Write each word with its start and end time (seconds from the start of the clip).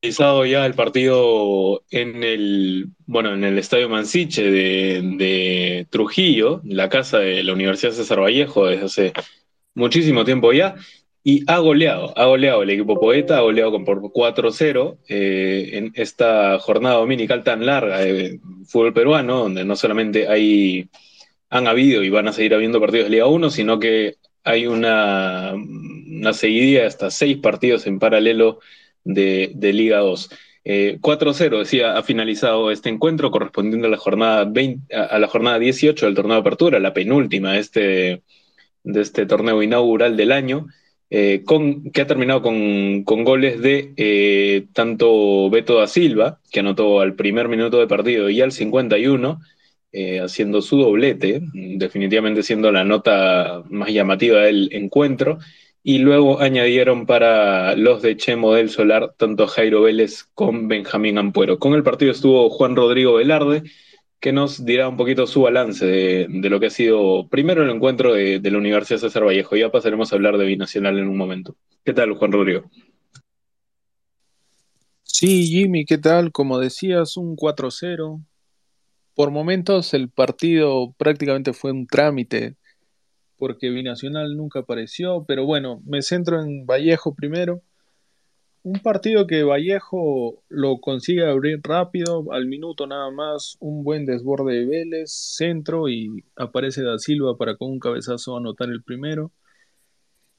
finalizado 0.00 0.46
ya 0.46 0.64
el 0.64 0.74
partido 0.74 1.82
en 1.90 2.24
el, 2.24 2.88
bueno, 3.06 3.34
en 3.34 3.44
el 3.44 3.58
Estadio 3.58 3.88
Mansiche 3.88 4.50
de, 4.50 5.86
Trujillo, 5.90 6.62
la 6.64 6.88
casa 6.88 7.18
de 7.18 7.44
la 7.44 7.52
Universidad 7.52 7.92
César 7.92 8.20
Vallejo 8.20 8.66
desde 8.66 8.84
hace 8.84 9.12
muchísimo 9.74 10.24
tiempo 10.24 10.52
ya, 10.52 10.76
y 11.22 11.42
ha 11.50 11.58
goleado, 11.58 12.16
ha 12.18 12.24
goleado 12.24 12.62
el 12.62 12.70
equipo 12.70 12.98
Poeta, 12.98 13.36
ha 13.36 13.40
goleado 13.42 13.84
por 13.84 14.00
4-0 14.00 14.98
eh, 15.08 15.70
en 15.74 15.92
esta 15.94 16.58
jornada 16.58 16.96
dominical 16.96 17.44
tan 17.44 17.66
larga 17.66 17.98
de 17.98 18.40
fútbol 18.66 18.94
peruano, 18.94 19.40
donde 19.40 19.64
no 19.64 19.76
solamente 19.76 20.28
hay, 20.28 20.88
han 21.50 21.66
habido 21.66 22.02
y 22.02 22.08
van 22.08 22.28
a 22.28 22.32
seguir 22.32 22.54
habiendo 22.54 22.80
partidos 22.80 23.04
de 23.06 23.10
Liga 23.10 23.26
1, 23.26 23.50
sino 23.50 23.78
que 23.78 24.16
hay 24.44 24.66
una, 24.66 25.52
una 25.52 26.32
seguidilla 26.32 26.80
de 26.80 26.86
hasta 26.86 27.10
seis 27.10 27.36
partidos 27.36 27.86
en 27.86 27.98
paralelo 27.98 28.60
de, 29.04 29.72
Liga 29.72 29.98
2. 29.98 30.30
Eh, 30.64 30.98
4-0, 31.00 31.58
decía, 31.58 31.96
ha 31.96 32.02
finalizado 32.02 32.70
este 32.70 32.88
encuentro 32.90 33.30
correspondiendo 33.30 33.86
a 33.86 33.90
la 33.90 33.96
jornada 33.96 34.44
20, 34.44 34.94
a 34.94 35.18
la 35.18 35.26
jornada 35.26 35.58
18 35.58 36.06
del 36.06 36.14
torneo 36.14 36.34
de 36.34 36.40
apertura, 36.40 36.78
la 36.80 36.92
penúltima 36.92 37.52
de 37.52 37.58
este, 37.58 38.22
de 38.82 39.00
este 39.00 39.26
torneo 39.26 39.62
inaugural 39.62 40.16
del 40.16 40.32
año, 40.32 40.66
eh, 41.12 41.42
con, 41.44 41.90
que 41.90 42.02
ha 42.02 42.06
terminado 42.06 42.40
con, 42.40 43.02
con 43.02 43.24
goles 43.24 43.60
de 43.60 43.92
eh, 43.96 44.66
tanto 44.72 45.50
Beto 45.50 45.78
da 45.78 45.88
Silva, 45.88 46.40
que 46.52 46.60
anotó 46.60 47.00
al 47.00 47.14
primer 47.14 47.48
minuto 47.48 47.80
de 47.80 47.88
partido 47.88 48.30
y 48.30 48.40
al 48.40 48.52
51, 48.52 49.40
eh, 49.92 50.20
haciendo 50.20 50.62
su 50.62 50.78
doblete, 50.78 51.40
definitivamente 51.52 52.44
siendo 52.44 52.70
la 52.70 52.84
nota 52.84 53.64
más 53.70 53.90
llamativa 53.90 54.42
del 54.42 54.68
encuentro, 54.72 55.38
y 55.82 55.98
luego 55.98 56.40
añadieron 56.40 57.06
para 57.06 57.74
los 57.74 58.02
de 58.02 58.16
Chemo 58.16 58.54
del 58.54 58.70
Solar 58.70 59.14
tanto 59.16 59.46
Jairo 59.46 59.82
Vélez 59.82 60.24
con 60.34 60.68
Benjamín 60.68 61.18
Ampuero. 61.18 61.58
Con 61.58 61.74
el 61.74 61.82
partido 61.82 62.12
estuvo 62.12 62.50
Juan 62.50 62.76
Rodrigo 62.76 63.14
Velarde, 63.14 63.62
que 64.20 64.32
nos 64.32 64.64
dirá 64.64 64.88
un 64.88 64.98
poquito 64.98 65.26
su 65.26 65.42
balance 65.42 65.86
de, 65.86 66.26
de 66.28 66.50
lo 66.50 66.60
que 66.60 66.66
ha 66.66 66.70
sido 66.70 67.28
primero 67.28 67.62
el 67.62 67.70
encuentro 67.70 68.12
de, 68.12 68.38
de, 68.38 68.50
la 68.50 68.58
Universidad 68.58 69.00
César 69.00 69.24
Vallejo. 69.24 69.56
Ya 69.56 69.70
pasaremos 69.70 70.12
a 70.12 70.16
hablar 70.16 70.36
de 70.36 70.44
Binacional 70.44 70.98
en 70.98 71.08
un 71.08 71.16
momento. 71.16 71.56
¿Qué 71.82 71.94
tal, 71.94 72.12
Juan 72.12 72.32
Rodrigo? 72.32 72.70
Sí, 75.02 75.46
Jimmy, 75.46 75.86
¿qué 75.86 75.96
tal? 75.96 76.32
Como 76.32 76.58
decías, 76.58 77.16
un 77.16 77.36
4-0. 77.36 78.22
Por 79.14 79.30
momentos 79.30 79.94
el 79.94 80.10
partido 80.10 80.94
prácticamente 80.98 81.52
fue 81.54 81.72
un 81.72 81.86
trámite 81.86 82.56
porque 83.40 83.70
Binacional 83.70 84.36
nunca 84.36 84.60
apareció, 84.60 85.24
pero 85.26 85.46
bueno, 85.46 85.82
me 85.86 86.02
centro 86.02 86.40
en 86.40 86.66
Vallejo 86.66 87.14
primero. 87.14 87.62
Un 88.62 88.80
partido 88.80 89.26
que 89.26 89.42
Vallejo 89.42 90.44
lo 90.48 90.78
consigue 90.80 91.26
abrir 91.26 91.60
rápido, 91.62 92.30
al 92.32 92.46
minuto 92.46 92.86
nada 92.86 93.10
más, 93.10 93.56
un 93.58 93.82
buen 93.82 94.04
desborde 94.04 94.54
de 94.54 94.66
Vélez, 94.66 95.10
centro 95.10 95.88
y 95.88 96.22
aparece 96.36 96.82
Da 96.82 96.98
Silva 96.98 97.38
para 97.38 97.56
con 97.56 97.70
un 97.70 97.80
cabezazo 97.80 98.36
anotar 98.36 98.68
el 98.68 98.82
primero. 98.82 99.32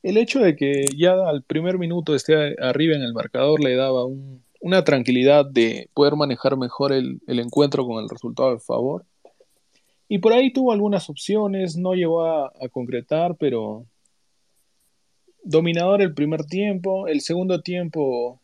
El 0.03 0.17
hecho 0.17 0.39
de 0.39 0.55
que 0.55 0.85
ya 0.95 1.13
al 1.13 1.43
primer 1.43 1.79
minuto 1.79 2.13
esté 2.15 2.55
arriba 2.61 2.95
en 2.95 3.01
el 3.01 3.13
marcador 3.13 3.59
le 3.59 3.75
daba 3.75 4.05
un, 4.05 4.43
una 4.61 4.83
tranquilidad 4.83 5.45
de 5.45 5.89
poder 5.95 6.15
manejar 6.15 6.57
mejor 6.57 6.93
el, 6.93 7.21
el 7.25 7.39
encuentro 7.39 7.85
con 7.85 8.03
el 8.03 8.09
resultado 8.09 8.51
de 8.53 8.59
favor. 8.59 9.05
Y 10.13 10.17
por 10.17 10.33
ahí 10.33 10.51
tuvo 10.51 10.73
algunas 10.73 11.09
opciones, 11.09 11.77
no 11.77 11.93
llegó 11.93 12.25
a, 12.25 12.51
concretar, 12.73 13.37
pero 13.37 13.85
dominador 15.41 16.01
el 16.01 16.13
primer 16.13 16.43
tiempo, 16.43 17.07
el 17.07 17.21
segundo 17.21 17.61
tiempo, 17.61 18.41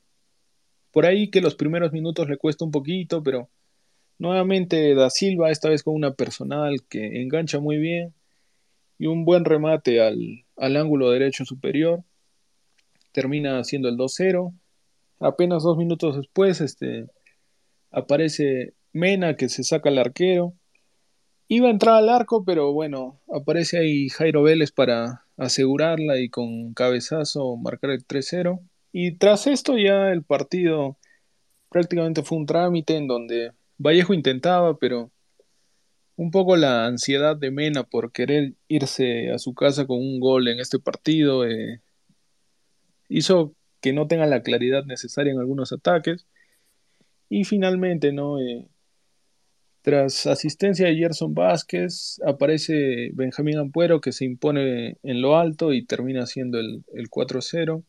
por 0.91 1.05
ahí 1.05 1.29
que 1.29 1.41
los 1.41 1.55
primeros 1.55 1.91
minutos 1.91 2.29
le 2.29 2.37
cuesta 2.37 2.63
un 2.63 2.71
poquito, 2.71 3.21
pero 3.21 3.49
nuevamente 4.17 4.95
Da 4.95 5.09
Silva, 5.09 5.51
esta 5.51 5.67
vez 5.67 5.83
con 5.83 5.93
una 5.93 6.13
personal 6.13 6.83
que 6.87 7.21
engancha 7.21 7.59
muy 7.59 7.75
bien 7.75 8.13
y 8.97 9.07
un 9.07 9.25
buen 9.25 9.43
remate 9.43 9.99
al, 9.99 10.45
al 10.55 10.77
ángulo 10.77 11.11
derecho 11.11 11.43
superior, 11.43 12.01
termina 13.11 13.59
haciendo 13.59 13.89
el 13.89 13.97
2-0. 13.97 14.53
Apenas 15.19 15.63
dos 15.63 15.75
minutos 15.75 16.15
después 16.15 16.61
este, 16.61 17.07
aparece 17.91 18.73
Mena 18.93 19.35
que 19.35 19.49
se 19.49 19.65
saca 19.65 19.89
al 19.89 19.97
arquero 19.97 20.53
Iba 21.49 21.67
a 21.69 21.71
entrar 21.71 21.95
al 21.95 22.09
arco, 22.09 22.43
pero 22.43 22.73
bueno, 22.73 23.21
aparece 23.33 23.77
ahí 23.77 24.09
Jairo 24.09 24.43
Vélez 24.43 24.71
para 24.71 25.23
asegurarla 25.37 26.19
y 26.19 26.29
con 26.29 26.73
cabezazo 26.73 27.55
marcar 27.55 27.91
el 27.91 28.05
3-0. 28.05 28.59
Y 28.91 29.13
tras 29.17 29.47
esto 29.47 29.77
ya 29.77 30.11
el 30.11 30.23
partido 30.23 30.97
prácticamente 31.69 32.23
fue 32.23 32.37
un 32.37 32.45
trámite 32.45 32.97
en 32.97 33.07
donde 33.07 33.51
Vallejo 33.77 34.13
intentaba, 34.13 34.77
pero 34.77 35.11
un 36.17 36.31
poco 36.31 36.57
la 36.57 36.85
ansiedad 36.85 37.37
de 37.37 37.51
Mena 37.51 37.83
por 37.83 38.11
querer 38.11 38.53
irse 38.67 39.31
a 39.31 39.37
su 39.37 39.53
casa 39.53 39.85
con 39.85 39.99
un 39.99 40.19
gol 40.19 40.47
en 40.47 40.59
este 40.59 40.79
partido 40.79 41.45
eh, 41.45 41.81
hizo 43.07 43.53
que 43.81 43.93
no 43.93 44.07
tenga 44.07 44.25
la 44.25 44.41
claridad 44.41 44.83
necesaria 44.85 45.31
en 45.31 45.39
algunos 45.39 45.71
ataques. 45.71 46.25
Y 47.29 47.43
finalmente, 47.43 48.11
¿no? 48.11 48.39
Eh, 48.39 48.67
tras 49.87 50.27
asistencia 50.27 50.87
de 50.87 50.97
Gerson 50.97 51.33
Vázquez, 51.33 52.19
aparece 52.25 53.09
Benjamín 53.13 53.57
Ampuero 53.57 54.01
que 54.01 54.11
se 54.11 54.25
impone 54.25 54.97
en 55.01 55.21
lo 55.21 55.37
alto 55.37 55.71
y 55.71 55.85
termina 55.85 56.25
siendo 56.25 56.59
el, 56.59 56.83
el 56.93 57.09
4-0. 57.09 57.85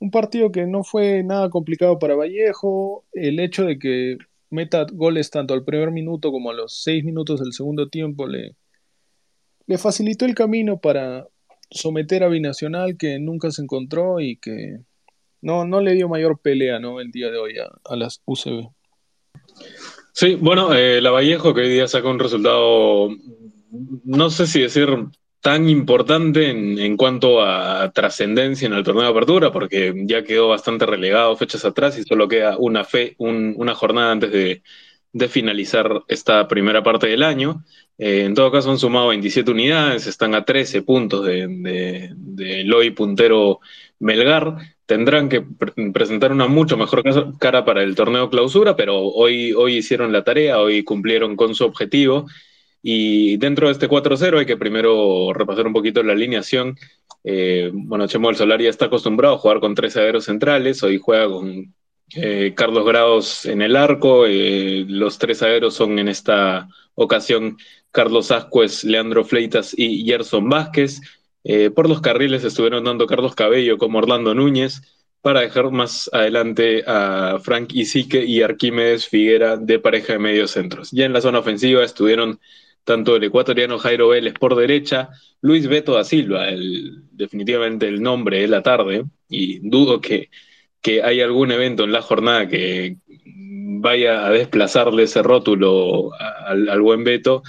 Un 0.00 0.10
partido 0.10 0.50
que 0.50 0.66
no 0.66 0.82
fue 0.82 1.22
nada 1.22 1.48
complicado 1.48 2.00
para 2.00 2.16
Vallejo. 2.16 3.04
El 3.12 3.38
hecho 3.38 3.64
de 3.66 3.78
que 3.78 4.18
meta 4.50 4.84
goles 4.92 5.30
tanto 5.30 5.54
al 5.54 5.62
primer 5.62 5.92
minuto 5.92 6.32
como 6.32 6.50
a 6.50 6.54
los 6.54 6.82
seis 6.82 7.04
minutos 7.04 7.38
del 7.38 7.52
segundo 7.52 7.88
tiempo 7.88 8.26
le, 8.26 8.56
le 9.68 9.78
facilitó 9.78 10.24
el 10.24 10.34
camino 10.34 10.80
para 10.80 11.28
someter 11.70 12.24
a 12.24 12.28
Binacional 12.28 12.96
que 12.96 13.20
nunca 13.20 13.52
se 13.52 13.62
encontró 13.62 14.18
y 14.18 14.38
que 14.38 14.80
no, 15.40 15.66
no 15.66 15.80
le 15.80 15.94
dio 15.94 16.08
mayor 16.08 16.40
pelea 16.40 16.80
¿no? 16.80 16.98
el 16.98 17.12
día 17.12 17.30
de 17.30 17.38
hoy 17.38 17.58
a, 17.58 17.70
a 17.84 17.94
las 17.94 18.22
UCB. 18.24 18.72
Sí, 20.18 20.34
bueno, 20.34 20.72
eh, 20.72 21.02
la 21.02 21.10
Vallejo 21.10 21.52
que 21.52 21.60
hoy 21.60 21.68
día 21.68 21.86
saca 21.86 22.08
un 22.08 22.18
resultado, 22.18 23.10
no 24.04 24.30
sé 24.30 24.46
si 24.46 24.62
decir 24.62 24.88
tan 25.42 25.68
importante 25.68 26.48
en, 26.48 26.78
en 26.78 26.96
cuanto 26.96 27.42
a 27.42 27.92
trascendencia 27.92 28.64
en 28.64 28.72
el 28.72 28.82
torneo 28.82 29.04
de 29.04 29.10
apertura, 29.10 29.52
porque 29.52 29.92
ya 30.06 30.24
quedó 30.24 30.48
bastante 30.48 30.86
relegado 30.86 31.36
fechas 31.36 31.66
atrás 31.66 31.98
y 31.98 32.02
solo 32.02 32.28
queda 32.28 32.56
una, 32.56 32.84
fe, 32.84 33.14
un, 33.18 33.54
una 33.58 33.74
jornada 33.74 34.12
antes 34.12 34.32
de, 34.32 34.62
finalizar 35.28 36.02
esta 36.08 36.48
primera 36.48 36.82
parte 36.82 37.08
del 37.08 37.22
año. 37.22 37.62
Eh, 37.98 38.24
en 38.24 38.34
todo 38.34 38.50
caso 38.50 38.70
han 38.70 38.78
sumado 38.78 39.08
27 39.08 39.50
unidades, 39.50 40.06
están 40.06 40.34
a 40.34 40.46
13 40.46 40.80
puntos 40.80 41.26
de, 41.26 41.46
de, 41.46 42.12
de 42.16 42.72
hoy 42.74 42.90
puntero 42.90 43.60
Melgar 43.98 44.75
tendrán 44.86 45.28
que 45.28 45.42
pre 45.42 45.72
presentar 45.92 46.32
una 46.32 46.46
mucho 46.46 46.76
mejor 46.76 47.02
cara 47.38 47.64
para 47.64 47.82
el 47.82 47.94
torneo 47.94 48.30
clausura, 48.30 48.76
pero 48.76 48.98
hoy, 49.00 49.52
hoy 49.52 49.76
hicieron 49.76 50.12
la 50.12 50.24
tarea, 50.24 50.60
hoy 50.60 50.84
cumplieron 50.84 51.36
con 51.36 51.54
su 51.54 51.64
objetivo. 51.64 52.26
Y 52.82 53.36
dentro 53.38 53.66
de 53.66 53.72
este 53.72 53.88
4-0 53.88 54.38
hay 54.38 54.46
que 54.46 54.56
primero 54.56 55.32
repasar 55.32 55.66
un 55.66 55.72
poquito 55.72 56.02
la 56.04 56.12
alineación. 56.12 56.78
Eh, 57.24 57.70
bueno, 57.72 58.06
Chemo 58.06 58.28
del 58.28 58.36
Solar 58.36 58.62
ya 58.62 58.70
está 58.70 58.86
acostumbrado 58.86 59.34
a 59.34 59.38
jugar 59.38 59.58
con 59.58 59.74
tres 59.74 59.94
zagueros 59.94 60.24
centrales, 60.24 60.82
hoy 60.84 60.98
juega 61.02 61.28
con 61.28 61.74
eh, 62.14 62.52
Carlos 62.54 62.86
Grados 62.86 63.46
en 63.46 63.62
el 63.62 63.74
arco, 63.74 64.26
eh, 64.26 64.84
los 64.86 65.18
tres 65.18 65.38
zagueros 65.38 65.74
son 65.74 65.98
en 65.98 66.06
esta 66.06 66.68
ocasión 66.94 67.56
Carlos 67.90 68.30
Ascuez, 68.30 68.84
Leandro 68.84 69.24
Fleitas 69.24 69.74
y 69.76 70.04
Gerson 70.04 70.48
Vázquez. 70.48 71.00
Eh, 71.48 71.70
por 71.70 71.88
los 71.88 72.00
carriles 72.00 72.42
estuvieron 72.42 72.82
dando 72.82 73.06
Carlos 73.06 73.36
Cabello 73.36 73.78
como 73.78 73.98
Orlando 73.98 74.34
Núñez, 74.34 74.82
para 75.22 75.40
dejar 75.40 75.70
más 75.70 76.10
adelante 76.12 76.84
a 76.86 77.38
Frank 77.42 77.72
Isique 77.72 78.24
y 78.24 78.42
Arquímedes 78.42 79.08
Figuera 79.08 79.56
de 79.56 79.78
pareja 79.78 80.12
de 80.12 80.18
medios 80.18 80.52
centros. 80.52 80.90
Ya 80.92 81.04
en 81.04 81.12
la 81.12 81.20
zona 81.20 81.40
ofensiva 81.40 81.84
estuvieron 81.84 82.38
tanto 82.84 83.16
el 83.16 83.24
ecuatoriano 83.24 83.78
Jairo 83.78 84.08
Vélez 84.08 84.34
por 84.34 84.54
derecha, 84.54 85.10
Luis 85.40 85.66
Beto 85.66 85.94
da 85.94 86.04
Silva, 86.04 86.48
el, 86.48 87.02
definitivamente 87.10 87.88
el 87.88 88.02
nombre 88.02 88.40
de 88.40 88.48
la 88.48 88.62
tarde, 88.62 89.04
y 89.28 89.58
dudo 89.68 90.00
que, 90.00 90.30
que 90.80 91.02
haya 91.02 91.24
algún 91.24 91.50
evento 91.50 91.84
en 91.84 91.92
la 91.92 92.02
jornada 92.02 92.48
que 92.48 92.98
vaya 93.24 94.26
a 94.26 94.30
desplazarle 94.30 95.04
ese 95.04 95.22
rótulo 95.22 96.10
al, 96.14 96.68
al 96.68 96.80
buen 96.80 97.02
Beto, 97.02 97.42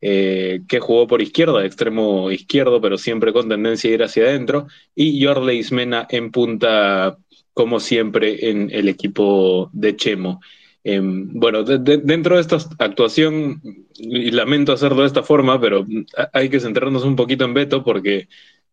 eh, 0.00 0.60
que 0.68 0.80
jugó 0.80 1.06
por 1.06 1.22
izquierda, 1.22 1.64
extremo 1.64 2.30
izquierdo, 2.30 2.80
pero 2.80 2.98
siempre 2.98 3.32
con 3.32 3.48
tendencia 3.48 3.90
a 3.90 3.94
ir 3.94 4.02
hacia 4.02 4.24
adentro, 4.24 4.66
y 4.94 5.24
Jorle 5.24 5.54
Ismena 5.54 6.06
en 6.10 6.30
punta, 6.30 7.18
como 7.52 7.80
siempre, 7.80 8.50
en 8.50 8.70
el 8.70 8.88
equipo 8.88 9.70
de 9.72 9.96
Chemo. 9.96 10.40
Eh, 10.82 11.00
bueno, 11.02 11.62
de, 11.62 11.78
de, 11.78 11.98
dentro 11.98 12.36
de 12.36 12.40
esta 12.40 12.58
actuación, 12.78 13.60
y 13.94 14.30
lamento 14.30 14.72
hacerlo 14.72 15.02
de 15.02 15.08
esta 15.08 15.22
forma, 15.22 15.60
pero 15.60 15.86
hay 16.32 16.48
que 16.48 16.60
centrarnos 16.60 17.04
un 17.04 17.16
poquito 17.16 17.44
en 17.44 17.54
Beto 17.54 17.84
porque 17.84 18.28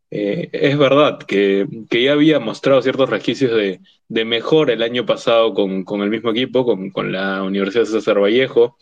eh, 0.09 0.49
es 0.53 0.77
verdad 0.77 1.19
que, 1.19 1.67
ya 1.91 2.13
había 2.13 2.39
mostrado 2.39 2.81
ciertos 2.81 3.09
resquicios 3.09 3.51
de, 4.07 4.25
mejor 4.25 4.71
el 4.71 4.81
año 4.81 5.05
pasado 5.05 5.53
con, 5.53 6.01
el 6.01 6.09
mismo 6.09 6.31
equipo, 6.31 6.65
con, 6.65 7.11
la 7.11 7.43
Universidad 7.43 7.83
de 7.83 7.91
César 7.91 8.19
Vallejo, 8.21 8.77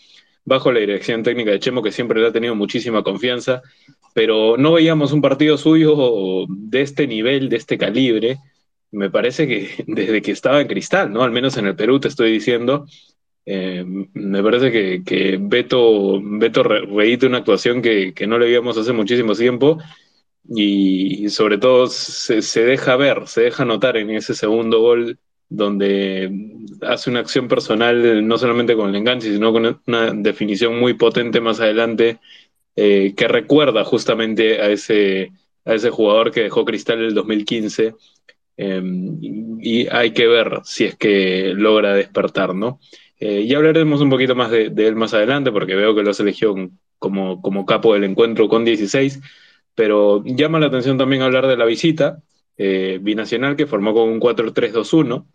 bajo 0.46 0.72
la 0.72 0.80
dirección 0.80 1.24
técnica 1.24 1.52
de 1.52 1.60
Chemo, 1.60 1.82
que 1.82 1.92
siempre 1.92 2.22
le 2.22 2.28
ha 2.28 2.32
tenido 2.32 2.56
muchísima 2.56 3.04
confianza, 3.04 3.62
pero 4.14 4.58
no 4.58 4.74
veíamos 4.74 5.12
un 5.12 5.22
partido 5.22 5.58
suyo 5.58 6.46
de 6.48 6.82
este 6.82 7.08
nivel, 7.08 7.50
de 7.50 7.58
este 7.58 7.78
calibre. 7.78 8.38
Me 8.92 9.10
parece 9.10 9.48
que 9.48 9.84
desde 9.88 10.22
que 10.22 10.32
estaba 10.32 10.62
en 10.62 10.68
Cristal, 10.68 11.12
¿no? 11.12 11.24
Al 11.24 11.32
menos 11.32 11.58
en 11.58 11.66
el 11.68 11.76
Perú, 11.76 12.00
te 12.00 12.08
estoy 12.08 12.32
diciendo, 12.32 12.86
eh, 13.46 13.84
me 14.14 14.44
parece 14.44 14.72
que, 14.72 15.38
Beto, 15.42 16.20
Beto 16.24 16.64
reíte 16.64 17.28
una 17.28 17.40
actuación 17.40 17.82
que, 17.82 18.14
que, 18.14 18.28
no 18.28 18.40
le 18.40 18.48
vimos 18.48 18.78
hace 18.78 18.94
muchísimo 18.94 19.34
tiempo 19.36 19.80
y, 20.48 21.30
sobre 21.30 21.58
todo 21.58 21.88
se, 21.88 22.64
deja 22.64 22.96
ver, 22.96 23.28
se 23.28 23.42
deja 23.42 23.66
notar 23.66 23.98
en 23.98 24.12
ese 24.12 24.34
segundo 24.36 24.80
gol 24.82 25.20
donde 25.50 26.32
hace 26.82 27.10
una 27.10 27.20
acción 27.20 27.48
personal 27.48 28.28
no 28.28 28.38
solamente 28.38 28.76
con 28.76 28.90
el 28.90 28.96
enganche, 28.96 29.32
sino 29.32 29.52
con 29.52 29.82
una 29.88 30.12
definición 30.12 30.80
muy 30.80 30.96
potente 30.96 31.42
más 31.42 31.60
adelante 31.60 32.20
eh, 32.76 33.14
que 33.16 33.28
recuerda 33.28 33.84
justamente 33.84 34.62
a 34.62 34.70
ese, 34.70 35.32
a 35.66 35.74
ese 35.74 35.90
jugador 35.90 36.32
que 36.32 36.42
dejó 36.42 36.66
Cristal 36.66 37.00
en 37.00 37.06
el 37.06 37.14
2015 37.14 37.96
em, 38.58 39.18
y, 39.62 39.88
hay 39.88 40.12
que 40.12 40.28
ver 40.28 40.62
si 40.64 40.86
es 40.86 40.96
que 40.96 41.54
logra 41.56 41.94
despertar, 41.94 42.56
¿no? 42.56 42.80
Eh, 43.20 43.54
hablaremos 43.56 44.02
un 44.02 44.10
poquito 44.10 44.36
más 44.36 44.52
de, 44.52 44.70
de, 44.70 44.88
él 44.88 44.96
más 44.96 45.14
adelante 45.14 45.52
porque 45.52 45.76
veo 45.76 45.96
que 45.96 46.04
lo 46.04 46.12
has 46.12 46.20
elegido 46.20 46.56
como, 47.00 47.42
como 47.42 47.66
capo 47.66 47.94
del 47.94 48.04
encuentro 48.04 48.50
con 48.50 48.66
16 48.66 49.22
pero 49.76 50.24
llama 50.26 50.60
la 50.60 50.68
atención 50.68 50.98
también 50.98 51.22
hablar 51.22 51.48
de 51.48 51.58
la 51.58 51.66
visita 51.66 52.22
eh, 52.58 53.00
binacional 53.02 53.56
que 53.56 53.68
formó 53.68 53.94
con 53.94 54.10
un 54.10 54.20
4-3-2-1, 54.20 55.28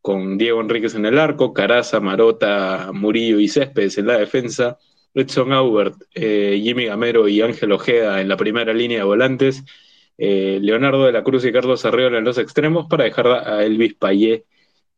con 0.00 0.38
Diego 0.38 0.60
Enríquez 0.60 0.94
en 0.94 1.06
el 1.06 1.18
arco, 1.18 1.52
Caraza, 1.52 2.00
Marota, 2.00 2.90
Murillo 2.92 3.40
y 3.40 3.48
Céspedes 3.48 3.98
en 3.98 4.06
la 4.06 4.18
defensa, 4.18 4.78
Edson 5.14 5.52
Aubert, 5.52 5.94
eh, 6.14 6.60
Jimmy 6.62 6.86
Gamero 6.86 7.28
y 7.28 7.40
Ángel 7.40 7.72
Ojeda 7.72 8.20
en 8.20 8.28
la 8.28 8.36
primera 8.36 8.72
línea 8.72 8.98
de 8.98 9.04
volantes, 9.04 9.64
eh, 10.18 10.58
Leonardo 10.62 11.06
de 11.06 11.12
la 11.12 11.24
Cruz 11.24 11.44
y 11.44 11.52
Carlos 11.52 11.84
Arriola 11.84 12.18
en 12.18 12.24
los 12.24 12.38
extremos 12.38 12.86
para 12.88 13.04
dejar 13.04 13.26
a 13.26 13.64
Elvis 13.64 13.94
Payé 13.94 14.44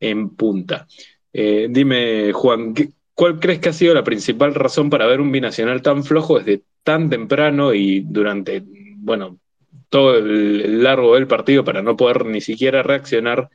en 0.01 0.31
punta. 0.31 0.87
dime, 1.33 2.33
Juan, 2.33 2.75
¿cuál 3.15 3.41
crees 3.41 3.61
que 3.61 3.69
ha 3.69 3.73
sido 3.73 3.95
la 3.95 4.05
principal 4.05 4.55
razón 4.55 4.91
para 4.91 5.07
ver 5.07 5.21
un 5.21 5.33
binacional 5.33 5.83
tan 5.83 6.05
flojo 6.05 6.39
desde 6.39 6.63
tan 6.83 7.11
temprano 7.11 7.75
y 7.75 8.01
durante 8.01 8.63
bueno, 9.09 9.39
todo 9.89 10.17
el 10.17 10.83
largo 10.83 11.15
del 11.15 11.27
partido 11.27 11.65
para 11.65 11.83
no 11.83 11.97
poder 11.97 12.27
ni 12.27 12.41
siquiera 12.41 12.83
reaccionar, 12.83 13.51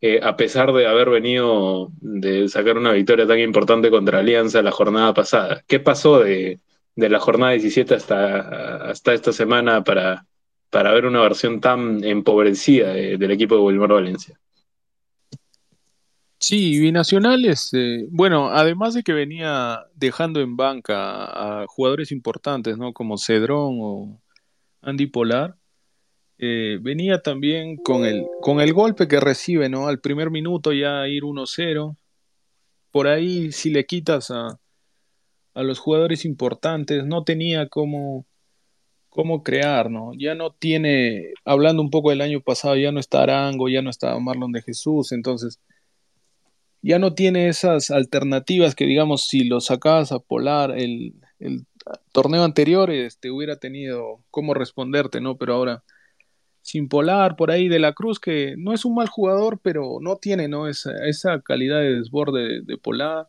eh, 0.00 0.20
a 0.22 0.36
pesar 0.36 0.72
de 0.72 0.86
haber 0.86 1.10
venido 1.10 1.90
de 2.00 2.48
sacar 2.48 2.78
una 2.78 2.92
victoria 2.92 3.26
tan 3.26 3.38
importante 3.38 3.90
contra 3.90 4.20
Alianza 4.20 4.62
la 4.62 4.70
jornada 4.70 5.14
pasada. 5.14 5.64
¿Qué 5.66 5.80
pasó 5.80 6.20
de, 6.20 6.60
la 6.96 7.20
jornada 7.20 7.52
17 7.52 7.94
hasta, 7.94 8.90
hasta 8.90 9.14
esta 9.14 9.32
semana 9.32 9.82
para, 9.84 10.26
para 10.70 10.92
ver 10.92 11.06
una 11.06 11.20
versión 11.20 11.60
tan 11.60 12.04
empobrecida 12.04 12.92
del 12.92 13.30
equipo 13.30 13.56
de 13.56 13.62
Wilmar 13.62 13.92
Valencia? 13.92 14.38
Sí, 16.40 16.78
Binacional 16.78 17.44
es, 17.46 17.70
eh, 17.74 18.06
bueno, 18.10 18.50
además 18.50 18.94
de 18.94 19.02
que 19.02 19.12
venía 19.12 19.86
dejando 19.96 20.40
en 20.40 20.56
banca 20.56 21.62
a 21.62 21.66
jugadores 21.66 22.12
importantes, 22.12 22.78
¿no? 22.78 22.92
Como 22.92 23.18
Cedrón 23.18 23.78
o, 23.80 24.20
Andy 24.88 25.06
Polar, 25.06 25.56
eh, 26.38 26.78
venía 26.80 27.20
también 27.20 27.76
con 27.76 28.04
el, 28.04 28.24
con 28.40 28.60
el 28.60 28.72
golpe 28.72 29.08
que 29.08 29.20
recibe, 29.20 29.68
¿no? 29.68 29.88
Al 29.88 30.00
primer 30.00 30.30
minuto 30.30 30.72
ya 30.72 31.06
ir 31.08 31.24
1-0. 31.24 31.96
Por 32.90 33.08
ahí, 33.08 33.52
si 33.52 33.70
le 33.70 33.84
quitas 33.86 34.30
a, 34.30 34.58
a 35.54 35.62
los 35.62 35.78
jugadores 35.78 36.24
importantes, 36.24 37.04
no 37.04 37.24
tenía 37.24 37.68
cómo, 37.68 38.24
cómo 39.08 39.42
crear, 39.42 39.90
¿no? 39.90 40.12
Ya 40.16 40.34
no 40.34 40.52
tiene, 40.52 41.32
hablando 41.44 41.82
un 41.82 41.90
poco 41.90 42.10
del 42.10 42.20
año 42.20 42.40
pasado, 42.40 42.76
ya 42.76 42.92
no 42.92 43.00
está 43.00 43.22
Arango, 43.22 43.68
ya 43.68 43.82
no 43.82 43.90
está 43.90 44.18
Marlon 44.18 44.52
de 44.52 44.62
Jesús, 44.62 45.12
entonces 45.12 45.60
ya 46.80 47.00
no 47.00 47.14
tiene 47.14 47.48
esas 47.48 47.90
alternativas 47.90 48.76
que, 48.76 48.86
digamos, 48.86 49.26
si 49.26 49.44
lo 49.44 49.60
sacabas 49.60 50.12
a 50.12 50.20
Polar 50.20 50.70
el, 50.78 51.14
el 51.40 51.66
torneo 52.12 52.44
anterior 52.44 52.90
este, 52.90 53.30
hubiera 53.30 53.56
tenido 53.56 54.22
cómo 54.30 54.54
responderte, 54.54 55.20
¿no? 55.20 55.36
Pero 55.38 55.54
ahora, 55.54 55.84
sin 56.62 56.88
Polar, 56.88 57.36
por 57.36 57.50
ahí 57.50 57.68
de 57.68 57.78
la 57.78 57.92
Cruz, 57.94 58.20
que 58.20 58.54
no 58.58 58.72
es 58.72 58.84
un 58.84 58.94
mal 58.94 59.08
jugador, 59.08 59.60
pero 59.62 59.98
no 60.00 60.16
tiene, 60.16 60.48
¿no? 60.48 60.68
Esa, 60.68 60.92
esa 61.06 61.40
calidad 61.40 61.80
de 61.80 61.96
desborde 61.96 62.62
de, 62.62 62.78
Polar. 62.78 63.28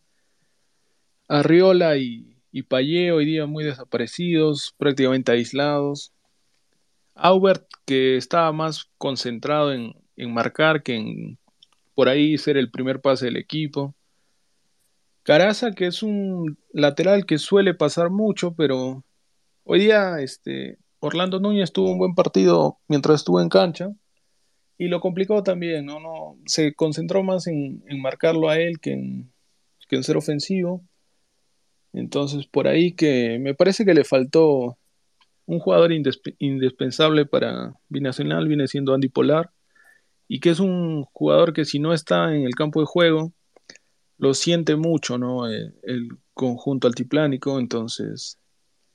Arriola 1.28 1.98
y, 1.98 2.36
y 2.52 2.64
Payé 2.64 3.12
hoy 3.12 3.26
día 3.26 3.46
muy 3.46 3.64
desaparecidos, 3.64 4.76
prácticamente 4.78 5.32
aislados. 5.32 6.14
Aubert, 7.16 7.68
que 7.86 8.18
estaba 8.18 8.52
más 8.52 8.90
concentrado 8.98 9.74
en, 9.74 9.94
en 10.16 10.34
marcar 10.34 10.84
que 10.84 10.96
en 10.96 11.38
por 11.96 12.08
ahí 12.08 12.38
ser 12.38 12.58
el 12.58 12.72
primer 12.72 13.02
pase 13.02 13.26
del 13.26 13.38
equipo. 13.38 13.94
Caraza, 15.24 15.72
que 15.72 15.88
es 15.88 16.04
un 16.04 16.58
lateral 16.72 17.26
que 17.26 17.38
suele 17.38 17.74
pasar 17.74 18.10
mucho, 18.10 18.56
pero 18.56 19.04
hoy 19.64 19.80
día 19.80 20.20
este, 20.22 20.78
Orlando 21.00 21.40
Núñez 21.40 21.72
tuvo 21.72 21.92
un 21.92 22.00
buen 22.00 22.16
partido 22.16 22.80
mientras 22.88 23.22
estuvo 23.22 23.42
en 23.42 23.50
cancha 23.50 23.92
y 24.80 24.88
lo 24.88 25.02
complicó 25.02 25.44
también, 25.44 25.86
¿no? 25.86 26.00
no 26.00 26.38
se 26.46 26.74
concentró 26.74 27.22
más 27.22 27.48
en, 27.48 27.84
marcarlo 28.02 28.50
a 28.50 28.58
él 28.58 28.80
que 28.80 28.94
en, 28.94 29.32
que 29.90 29.98
en 29.98 30.04
ser 30.04 30.16
ofensivo. 30.16 30.82
Entonces, 31.92 32.48
por 32.48 32.68
ahí 32.68 32.94
que 32.94 33.40
me 33.40 33.54
parece 33.54 33.84
que 33.84 33.94
le 33.94 34.06
faltó 34.06 34.78
un 35.46 35.60
jugador 35.60 35.92
indispensable 35.92 37.26
para 37.26 37.74
Binacional, 37.90 38.48
viene 38.48 38.68
siendo 38.68 38.94
Andy 38.94 39.10
Polar, 39.10 39.52
y 40.30 40.40
que 40.40 40.52
es 40.52 40.62
un 40.62 41.04
jugador 41.12 41.54
que 41.54 41.66
si 41.66 41.80
no 41.80 41.92
está 41.92 42.34
en 42.34 42.44
el 42.44 42.56
campo 42.56 42.80
de 42.80 42.86
juego, 42.86 43.34
lo 44.20 44.34
siente 44.34 44.76
mucho, 44.76 45.18
¿no? 45.18 45.48
El, 45.48 45.74
conjunto 46.34 46.88
altiplánico, 46.88 47.60
entonces 47.60 48.40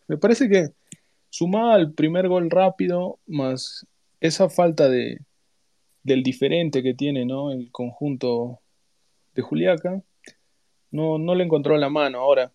me 0.09 0.17
parece 0.17 0.49
que 0.49 0.71
sumada 1.29 1.75
al 1.75 1.93
primer 1.93 2.27
gol 2.27 2.49
rápido, 2.49 3.19
más 3.27 3.87
esa 4.21 4.49
falta 4.49 4.89
de 4.89 5.19
del 6.03 6.23
diferente 6.23 6.83
que 6.83 6.95
tiene, 6.95 7.27
¿no? 7.27 7.51
El 7.51 7.71
conjunto 7.71 8.61
de 9.35 9.43
Juliaca, 9.43 10.03
no, 10.91 11.19
no 11.19 11.35
le 11.35 11.45
encontró 11.45 11.77
la 11.77 11.91
mano. 11.91 12.21
Ahora, 12.21 12.51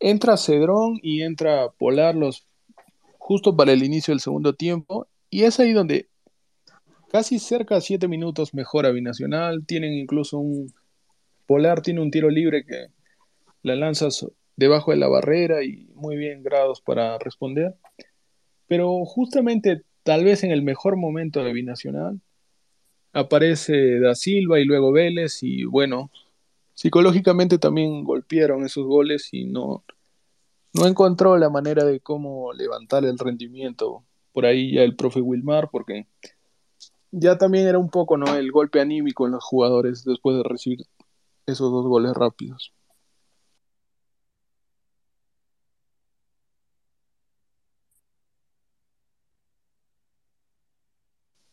entra 0.00 0.38
Cedrón 0.38 0.98
y 1.02 1.20
entra 1.20 1.68
Polar 1.70 2.14
los, 2.14 2.46
justo 3.18 3.54
para 3.54 3.72
el 3.72 3.82
inicio 3.82 4.12
del 4.12 4.20
segundo 4.20 4.54
tiempo, 4.54 5.06
y 5.28 5.42
es 5.42 5.60
ahí 5.60 5.72
donde 5.72 6.08
casi 7.10 7.38
cerca 7.38 7.74
de 7.74 7.80
siete 7.82 8.08
minutos 8.08 8.54
mejora 8.54 8.92
Binacional, 8.92 9.66
tienen 9.66 9.92
incluso 9.92 10.38
un 10.38 10.72
Polar 11.52 11.82
tiene 11.82 12.00
un 12.00 12.10
tiro 12.10 12.30
libre 12.30 12.64
que 12.64 12.86
la 13.62 13.76
lanzas 13.76 14.26
debajo 14.56 14.90
de 14.90 14.96
la 14.96 15.08
barrera 15.08 15.62
y 15.62 15.86
muy 15.94 16.16
bien 16.16 16.42
grados 16.42 16.80
para 16.80 17.18
responder. 17.18 17.74
Pero 18.66 19.04
justamente 19.04 19.82
tal 20.02 20.24
vez 20.24 20.44
en 20.44 20.50
el 20.50 20.62
mejor 20.62 20.96
momento 20.96 21.44
de 21.44 21.52
Binacional 21.52 22.22
aparece 23.12 24.00
Da 24.00 24.14
Silva 24.14 24.60
y 24.60 24.64
luego 24.64 24.92
Vélez 24.92 25.42
y 25.42 25.64
bueno, 25.64 26.10
psicológicamente 26.72 27.58
también 27.58 28.02
golpearon 28.02 28.64
esos 28.64 28.86
goles 28.86 29.28
y 29.32 29.44
no, 29.44 29.84
no 30.72 30.86
encontró 30.86 31.36
la 31.36 31.50
manera 31.50 31.84
de 31.84 32.00
cómo 32.00 32.54
levantar 32.54 33.04
el 33.04 33.18
rendimiento 33.18 34.02
por 34.32 34.46
ahí 34.46 34.76
ya 34.76 34.84
el 34.84 34.96
profe 34.96 35.20
Wilmar 35.20 35.68
porque 35.70 36.06
ya 37.10 37.36
también 37.36 37.66
era 37.66 37.78
un 37.78 37.90
poco 37.90 38.16
no 38.16 38.34
el 38.36 38.50
golpe 38.50 38.80
anímico 38.80 39.26
en 39.26 39.32
los 39.32 39.44
jugadores 39.44 40.02
después 40.02 40.38
de 40.38 40.44
recibir 40.44 40.86
esos 41.46 41.70
dos 41.72 41.86
goles 41.86 42.12
rápidos. 42.14 42.72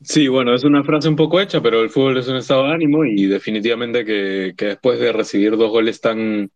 Sí, 0.01 0.29
bueno, 0.29 0.55
es 0.55 0.63
una 0.63 0.84
frase 0.84 1.10
un 1.10 1.17
poco 1.17 1.41
hecha, 1.41 1.62
pero 1.62 1.81
el 1.81 1.89
fútbol 1.89 2.17
es 2.17 2.27
un 2.29 2.38
estado 2.38 2.63
de 2.67 2.74
ánimo 2.74 3.03
y 3.03 3.25
definitivamente 3.25 4.05
que, 4.05 4.53
después 4.58 4.98
de 4.98 5.12
recibir 5.12 5.58
dos 5.58 5.69
goles 5.72 6.00
tan, 6.00 6.51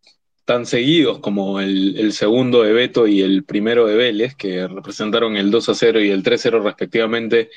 tan 0.46 0.64
seguidos 0.64 1.18
como 1.18 1.60
el, 1.60 2.12
segundo 2.12 2.62
de 2.62 2.72
Beto 2.72 3.06
y 3.06 3.20
el 3.20 3.44
primero 3.44 3.86
de 3.86 3.96
Vélez, 3.96 4.34
que 4.34 4.66
representaron 4.66 5.36
el 5.36 5.50
2 5.50 5.68
a 5.68 5.74
0 5.74 6.00
y 6.00 6.08
el 6.08 6.22
3 6.22 6.40
0 6.40 6.62
respectivamente, 6.62 7.50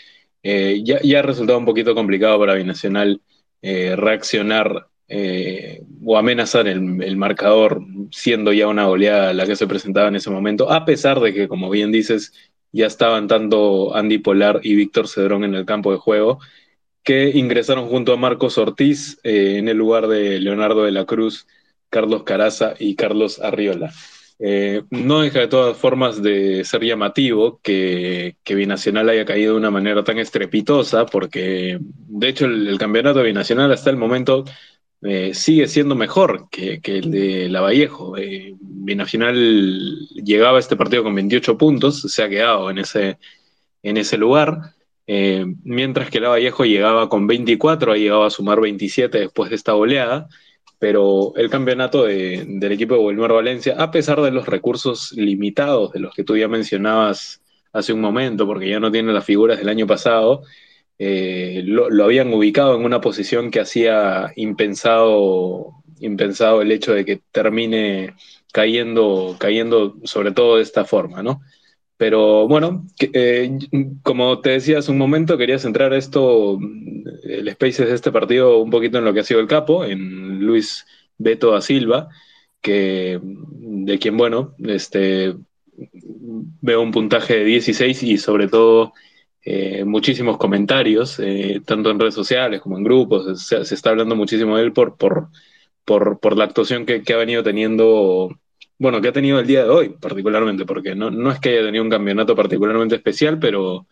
eh, 0.44 0.82
ya, 0.84 1.00
ya 1.02 1.20
ha 1.20 1.22
resultado 1.22 1.58
un 1.58 1.66
poquito 1.66 1.96
complicado 1.96 2.38
para 2.40 2.56
Binacional 2.56 3.22
eh, 3.62 3.96
reaccionar 3.96 4.90
eh, 5.08 5.84
o 6.06 6.18
amenazar 6.18 6.68
el, 6.68 7.18
marcador, 7.18 7.82
siendo 8.12 8.52
ya 8.54 8.68
una 8.68 8.86
goleada 8.86 9.34
la 9.34 9.46
que 9.46 9.56
se 9.56 9.68
presentaba 9.68 10.08
en 10.10 10.16
ese 10.16 10.30
momento, 10.30 10.72
a 10.72 10.86
pesar 10.86 11.20
de 11.20 11.34
que, 11.34 11.48
como 11.48 11.70
bien 11.70 11.92
dices, 11.92 12.34
ya 12.72 12.88
estaban 12.88 13.28
tanto 13.28 13.96
Andy 13.96 14.18
Polar 14.20 14.60
y 14.64 14.76
Víctor 14.76 15.08
Cedrón 15.08 15.44
en 15.44 15.56
el 15.56 15.66
campo 15.66 15.92
de 15.92 15.98
juego, 15.98 16.40
que 17.04 17.30
ingresaron 17.30 17.88
junto 17.88 18.14
a 18.14 18.18
Marcos 18.18 18.58
Ortiz 18.58 19.20
eh, 19.24 19.58
en 19.58 19.70
el 19.70 19.78
lugar 19.78 20.08
de 20.08 20.40
Leonardo 20.40 20.84
de 20.84 20.92
la 20.92 21.06
Cruz, 21.06 21.48
Carlos 21.90 22.24
Caraza 22.24 22.74
y 22.78 22.96
Carlos 22.96 23.40
Arriola. 23.40 23.94
Eh, 24.40 24.84
no 24.92 25.22
deja 25.22 25.40
de 25.40 25.48
todas 25.48 25.78
formas 25.78 26.22
de 26.22 26.64
ser 26.64 26.84
llamativo 26.84 27.60
que, 27.64 28.36
Binacional 28.46 29.10
haya 29.10 29.26
caído 29.26 29.54
de 29.54 29.60
una 29.60 29.72
manera 29.72 30.04
tan 30.04 30.20
estrepitosa, 30.20 31.06
porque 31.08 31.80
de 31.82 32.28
hecho 32.30 32.46
el, 32.46 32.78
campeonato 32.78 33.24
Binacional 33.24 33.72
hasta 33.72 33.90
el 33.90 33.98
momento 33.98 34.46
eh, 35.02 35.34
sigue 35.34 35.68
siendo 35.68 35.96
mejor 35.96 36.50
que, 36.50 36.82
el 36.84 37.12
de 37.12 37.50
Lavallejo. 37.50 38.18
Eh, 38.18 38.56
Binacional 38.60 40.08
llegaba 40.24 40.58
a 40.58 40.60
este 40.60 40.76
partido 40.76 41.04
con 41.04 41.16
28 41.16 41.58
puntos, 41.58 42.02
se 42.02 42.24
ha 42.24 42.30
quedado 42.30 42.70
en 42.70 42.80
ese, 42.80 43.18
en 43.84 43.98
ese 43.98 44.18
lugar. 44.18 44.74
mientras 45.64 46.10
que 46.10 46.20
Lavallejo 46.20 46.66
llegaba 46.66 47.10
con 47.10 47.28
24, 47.28 47.94
ha 47.94 47.98
llegado 47.98 48.26
a 48.26 48.30
sumar 48.30 48.60
27 48.62 49.20
después 49.20 49.50
de 49.50 49.56
esta 49.56 49.74
goleada 49.74 50.28
pero 50.80 51.34
el 51.36 51.50
campeonato 51.50 52.04
del 52.04 52.72
equipo 52.72 52.96
de 52.96 53.02
Wilmar 53.02 53.34
Valencia, 53.34 53.76
a 53.80 53.90
pesar 53.92 54.22
de 54.22 54.32
los 54.32 54.46
recursos 54.48 55.12
limitados 55.14 55.92
de 55.92 56.00
los 56.00 56.14
que 56.14 56.24
tú 56.24 56.38
ya 56.38 56.48
mencionabas 56.48 57.42
hace 57.74 57.94
un 57.94 58.02
momento, 58.02 58.46
porque 58.46 58.70
ya 58.70 58.80
no 58.80 58.92
tiene 58.92 59.12
las 59.12 59.26
figuras 59.26 59.58
del 59.58 59.70
año 59.70 59.88
pasado, 59.88 60.44
eh, 61.00 61.62
lo, 61.66 62.04
habían 62.04 62.34
ubicado 62.34 62.76
en 62.76 62.86
una 62.86 63.02
posición 63.02 63.52
que 63.52 63.60
hacía 63.60 64.32
impensado, 64.36 65.84
impensado 66.00 66.62
el 66.62 66.72
hecho 66.72 66.94
de 66.94 67.06
que 67.06 67.22
termine 67.32 68.16
cayendo, 68.52 69.36
cayendo 69.40 69.98
sobre 70.04 70.32
todo 70.32 70.58
de 70.58 70.64
esta 70.64 70.86
forma, 70.86 71.22
¿no? 71.22 71.42
Pero 71.98 72.48
bueno, 72.48 72.86
eh, 73.00 73.58
como 74.04 74.40
te 74.40 74.52
decía 74.52 74.80
hace 74.80 74.92
un 74.92 75.00
momento, 75.00 75.38
quería 75.38 75.58
centrar 75.60 75.94
esto, 75.94 76.60
el 77.24 77.52
Spaces 77.52 77.90
de 77.90 77.96
este 77.96 78.12
partido, 78.12 78.60
un 78.60 78.70
poquito 78.70 79.00
en 79.00 79.06
lo 79.06 79.14
que 79.14 79.22
ha 79.22 79.24
sido 79.24 79.40
el 79.40 79.48
capo, 79.48 79.84
en 79.84 80.40
Luis 80.46 80.86
Beto 81.18 81.52
da 81.52 81.62
Silva, 81.62 82.10
que, 82.62 83.20
de 83.24 84.00
quien, 84.00 84.16
bueno, 84.18 84.56
este, 84.60 85.36
veo 86.62 86.82
un 86.82 86.92
puntaje 86.92 87.38
de 87.38 87.46
16 87.46 88.04
y 88.04 88.18
sobre 88.18 88.48
todo 88.48 88.94
eh, 89.50 89.86
muchísimos 89.86 90.38
comentarios, 90.38 91.20
eh, 91.20 91.62
tanto 91.66 91.90
en 91.90 91.98
redes 91.98 92.14
sociales 92.14 92.60
como 92.60 92.78
en 92.78 92.84
grupos. 92.84 93.48
Se, 93.48 93.62
está 93.62 93.92
hablando 93.92 94.14
muchísimo 94.14 94.58
de 94.58 94.64
él 94.64 94.74
por, 94.74 94.98
por, 94.98 95.30
por, 95.86 96.38
la 96.38 96.44
actuación 96.44 96.86
que, 96.86 97.02
que 97.02 97.14
ha 97.14 97.18
venido 97.18 97.44
teniendo 97.44 98.30
bueno, 98.78 99.00
que 99.00 99.08
ha 99.08 99.14
tenido 99.14 99.40
el 99.40 99.48
día 99.48 99.64
de 99.64 99.70
hoy 99.70 99.90
particularmente, 100.02 100.66
porque 100.66 100.96
no, 100.96 101.12
no 101.12 101.32
es 101.32 101.40
que 101.40 101.52
haya 101.52 101.62
tenido 101.62 101.82
un 101.82 101.90
campeonato 101.90 102.36
particularmente 102.36 102.96
especial, 102.96 103.40
pero, 103.40 103.88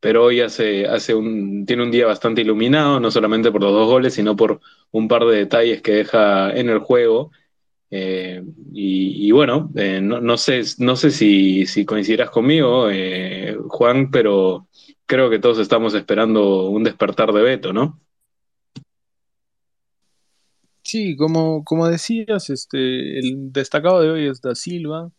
pero 0.00 0.24
hoy 0.24 0.40
hace, 0.40 0.86
hace 0.86 1.14
un, 1.14 1.64
tiene 1.66 1.84
un 1.84 1.92
día 1.92 2.06
bastante 2.06 2.40
iluminado, 2.40 2.98
no 2.98 3.12
solamente 3.12 3.52
por 3.52 3.62
los 3.62 3.72
dos 3.72 3.86
goles, 3.86 4.14
sino 4.14 4.34
por 4.34 4.60
un 4.90 5.06
par 5.06 5.24
de 5.24 5.36
detalles 5.36 5.82
que 5.82 5.92
deja 5.92 6.50
en 6.50 6.68
el 6.68 6.80
juego. 6.80 7.30
Eh, 7.92 8.42
y, 8.72 9.30
bueno, 9.30 9.70
no, 9.72 10.20
no, 10.20 10.36
sé, 10.36 10.62
no 10.78 10.96
sé 10.96 11.12
si, 11.12 11.64
si 11.66 11.84
coincidirás 11.84 12.30
conmigo, 12.30 12.88
Juan, 13.68 14.10
pero 14.10 14.66
creo 15.06 15.30
que 15.30 15.38
todos 15.38 15.58
estamos 15.58 15.94
esperando 15.94 16.68
un 16.68 16.84
despertar 16.84 17.32
de 17.32 17.42
Beto, 17.42 17.72
¿no? 17.72 18.00
Sí, 20.82 21.16
como, 21.16 21.64
como 21.64 21.88
decías, 21.88 22.48
este, 22.50 23.18
el 23.18 23.52
destacado 23.52 24.00
de 24.00 24.10
hoy 24.10 24.28
es 24.28 24.40
Da 24.40 24.54
Silva. 24.54 25.10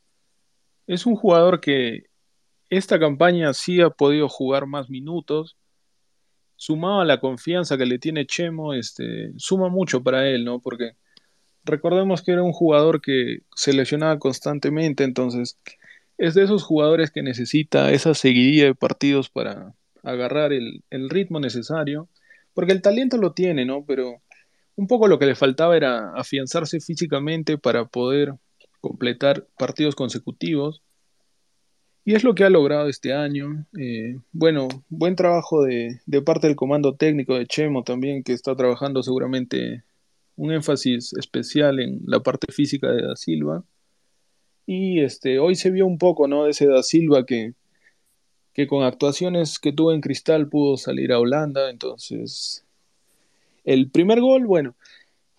Es 0.88 1.06
un 1.06 1.16
jugador 1.16 1.60
que 1.60 2.06
esta 2.70 3.00
campaña 3.00 3.54
sí 3.54 3.82
ha 3.82 3.90
podido 3.90 4.30
jugar 4.30 4.66
más 4.66 4.90
minutos. 4.90 5.58
Sumado 6.56 7.02
a 7.02 7.06
la 7.06 7.20
confianza 7.20 7.78
que 7.78 7.86
le 7.86 8.00
tiene 8.00 8.26
Chemo, 8.26 8.74
este, 8.74 9.32
suma 9.38 9.70
mucho 9.70 10.02
para 10.02 10.28
él, 10.28 10.46
¿no? 10.46 10.60
Porque 10.60 10.94
recordemos 11.66 12.24
que 12.24 12.32
era 12.32 12.44
un 12.44 12.54
jugador 12.54 13.02
que 13.02 13.40
se 13.54 13.74
lesionaba 13.74 14.18
constantemente, 14.20 15.04
entonces 15.04 15.60
es 16.18 16.34
de 16.34 16.44
esos 16.44 16.64
jugadores 16.64 17.12
que 17.12 17.22
necesita 17.22 17.92
esa 17.92 18.14
seguidilla 18.14 18.66
de 18.66 18.76
partidos 18.76 19.30
para 19.30 19.74
agarrar 20.04 20.54
el, 20.54 20.84
ritmo 21.10 21.40
necesario. 21.40 22.10
Porque 22.54 22.74
el 22.74 22.82
talento 22.82 23.18
lo 23.18 23.34
tiene, 23.34 23.66
¿no? 23.66 23.86
Pero 23.86 24.22
un 24.76 24.88
poco 24.88 25.08
lo 25.08 25.20
que 25.20 25.28
le 25.28 25.36
faltaba 25.36 25.78
era 25.78 26.12
afianzarse 26.16 26.80
físicamente 26.80 27.58
para 27.58 27.86
poder 27.86 28.34
completar 28.82 29.46
partidos 29.58 29.96
consecutivos. 29.96 30.82
Y 32.04 32.16
es 32.16 32.24
lo 32.24 32.34
que 32.36 32.46
ha 32.46 32.50
logrado 32.50 32.88
este 32.88 33.14
año. 33.14 33.66
Eh, 33.78 34.18
bueno, 34.32 34.70
buen 34.90 35.16
trabajo 35.16 35.64
de, 35.64 36.00
parte 36.26 36.48
del 36.48 36.56
comando 36.56 36.96
técnico 36.96 37.36
de 37.36 37.46
Chemo 37.46 37.84
también, 37.84 38.24
que 38.24 38.34
está 38.34 38.56
trabajando 38.56 39.04
seguramente 39.04 39.84
un 40.36 40.52
énfasis 40.52 41.14
especial 41.14 41.80
en 41.80 42.02
la 42.06 42.22
parte 42.22 42.52
física 42.52 42.92
de 42.92 43.04
Da 43.04 43.16
Silva. 43.16 43.64
Y 44.68 45.00
este, 45.00 45.40
hoy 45.40 45.56
se 45.56 45.72
vio 45.72 45.88
un 45.88 45.98
poco 45.98 46.28
¿no? 46.28 46.44
de 46.44 46.52
ese 46.52 46.68
Da 46.68 46.84
Silva 46.84 47.26
que, 47.26 47.54
que 48.54 48.68
con 48.68 48.84
actuaciones 48.84 49.60
que 49.60 49.72
tuvo 49.72 49.94
en 49.94 50.02
Cristal 50.02 50.50
pudo 50.50 50.76
salir 50.76 51.14
a 51.14 51.20
Holanda. 51.20 51.70
Entonces, 51.70 52.66
el 53.64 53.90
primer 53.90 54.20
gol, 54.20 54.46
bueno, 54.46 54.76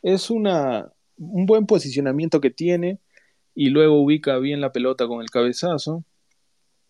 es 0.03 0.31
una, 0.31 0.91
un 1.19 1.45
buen 1.45 1.67
posicionamiento 1.67 2.41
que 2.41 2.51
tiene 2.51 3.01
y 3.55 3.69
luego 3.69 4.01
ubica 4.01 4.39
bien 4.39 4.63
la 4.63 4.73
pelota 4.73 5.07
con 5.07 5.21
el 5.21 5.29
cabezazo. 5.29 6.05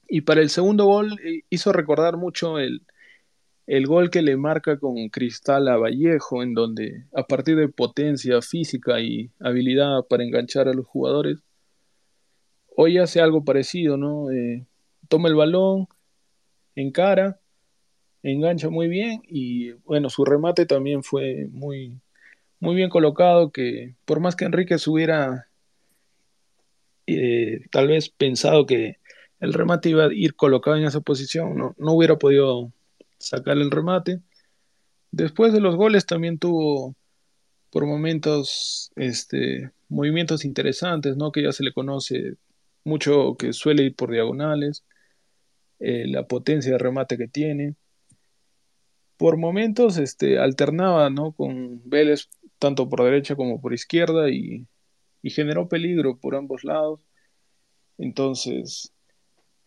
Y 0.08 0.20
para 0.20 0.40
el 0.40 0.48
segundo 0.48 0.84
gol 0.84 1.18
eh, 1.24 1.42
hizo 1.50 1.72
recordar 1.72 2.18
mucho 2.18 2.60
el, 2.60 2.82
el 3.66 3.88
gol 3.88 4.10
que 4.10 4.22
le 4.22 4.36
marca 4.36 4.78
con 4.78 5.08
Cristal 5.08 5.66
a 5.66 5.76
Vallejo, 5.76 6.44
en 6.44 6.54
donde 6.54 7.06
a 7.12 7.24
partir 7.24 7.56
de 7.56 7.68
potencia 7.68 8.40
física 8.42 9.00
y 9.00 9.32
habilidad 9.40 10.06
para 10.08 10.22
enganchar 10.22 10.68
a 10.68 10.72
los 10.72 10.86
jugadores, 10.86 11.42
hoy 12.80 12.98
hace 12.98 13.20
algo 13.20 13.44
parecido, 13.44 13.96
¿no? 13.96 14.30
Eh, 14.30 14.64
toma 15.08 15.28
el 15.28 15.34
balón, 15.34 15.88
encara 16.76 17.40
engancha 18.22 18.70
muy 18.70 18.88
bien 18.88 19.22
y 19.28 19.72
bueno, 19.84 20.10
su 20.10 20.24
remate 20.24 20.66
también 20.66 21.02
fue 21.02 21.48
muy, 21.50 22.00
muy 22.60 22.74
bien 22.76 22.90
colocado, 22.90 23.50
que 23.50 23.94
por 24.04 24.20
más 24.20 24.36
que 24.36 24.44
Enriquez 24.44 24.86
hubiera 24.86 25.48
eh, 27.06 27.60
tal 27.70 27.88
vez 27.88 28.10
pensado 28.10 28.66
que 28.66 28.98
el 29.40 29.52
remate 29.52 29.90
iba 29.90 30.04
a 30.04 30.12
ir 30.12 30.34
colocado 30.34 30.76
en 30.76 30.84
esa 30.84 31.00
posición, 31.00 31.56
no, 31.56 31.74
no 31.78 31.92
hubiera 31.92 32.16
podido 32.16 32.72
sacar 33.18 33.56
el 33.56 33.70
remate. 33.70 34.20
Después 35.10 35.52
de 35.52 35.60
los 35.60 35.76
goles 35.76 36.06
también 36.06 36.38
tuvo 36.38 36.94
por 37.70 37.86
momentos 37.86 38.90
este, 38.96 39.72
movimientos 39.88 40.44
interesantes, 40.44 41.16
¿no? 41.16 41.32
que 41.32 41.42
ya 41.42 41.52
se 41.52 41.64
le 41.64 41.72
conoce 41.72 42.36
mucho 42.88 43.36
que 43.36 43.52
suele 43.52 43.84
ir 43.84 43.94
por 43.96 44.10
diagonales, 44.10 44.84
eh, 45.80 46.06
la 46.08 46.26
potencia 46.26 46.72
de 46.72 46.78
remate 46.78 47.16
que 47.16 47.28
tiene 47.28 47.76
por 49.18 49.36
momentos 49.36 49.98
este, 49.98 50.38
alternaba 50.38 51.10
¿no? 51.10 51.32
con 51.32 51.82
Vélez 51.84 52.28
tanto 52.58 52.88
por 52.88 53.04
derecha 53.04 53.36
como 53.36 53.60
por 53.60 53.74
izquierda 53.74 54.30
y, 54.30 54.66
generó 55.24 55.68
peligro 55.68 56.16
por 56.16 56.34
ambos 56.36 56.64
lados. 56.64 57.00
Entonces, 57.98 58.94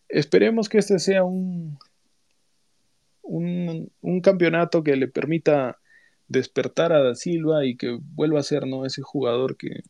esperemos 0.09 0.69
que 0.69 0.79
este 0.79 0.97
sea 0.97 1.23
un, 1.23 1.77
un, 3.21 4.21
campeonato 4.21 4.83
que 4.83 4.95
le 4.95 5.07
permita 5.07 5.77
despertar 6.27 6.93
a 6.93 7.03
Da 7.03 7.13
Silva 7.13 7.63
y 7.63 7.77
que 7.77 7.99
vuelva 8.01 8.39
a 8.39 8.43
ser 8.43 8.65
¿no? 8.65 8.87
ese 8.87 9.03
jugador 9.03 9.55
que 9.55 9.83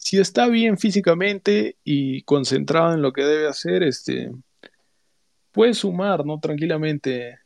si 0.00 0.18
está 0.18 0.48
bien 0.48 0.78
físicamente 0.78 1.76
y 1.84 2.22
concentrado 2.22 2.94
en 2.94 3.02
lo 3.02 3.12
que 3.12 3.22
debe 3.22 3.46
hacer, 3.46 3.82
este, 3.82 4.32
puede 5.52 5.74
sumar 5.74 6.24
¿no? 6.24 6.40
tranquilamente 6.40 7.38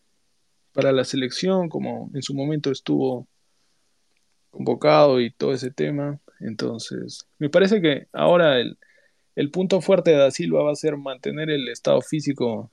para 0.73 0.93
la 0.93 1.05
selección, 1.05 1.69
como 1.69 2.11
en 2.15 2.23
su 2.23 2.33
momento 2.33 2.71
estuvo 2.71 3.27
convocado 4.51 5.21
y 5.21 5.31
todo 5.31 5.53
ese 5.53 5.73
tema. 5.73 6.21
Entonces, 6.41 7.27
me 7.39 7.51
parece 7.51 7.83
que 7.83 8.07
ahora 8.13 8.61
el, 8.61 9.51
punto 9.51 9.81
fuerte 9.81 10.13
de 10.13 10.17
Da 10.19 10.31
Silva 10.31 10.63
va 10.63 10.73
a 10.73 10.77
ser 10.77 10.97
mantener 10.97 11.51
el 11.51 11.69
estado 11.69 12.01
físico 12.03 12.71